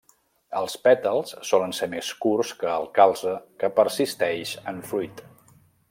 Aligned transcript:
Els 0.59 0.77
pètals 0.85 1.35
solen 1.49 1.75
ser 1.81 1.89
més 1.91 2.09
curts 2.25 2.55
que 2.63 2.73
el 2.79 2.89
calze 2.97 3.35
que 3.61 3.73
persisteix 3.81 4.57
en 4.73 4.83
fruit. 4.95 5.25